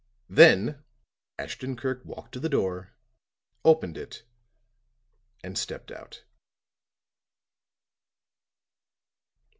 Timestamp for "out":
5.91-6.23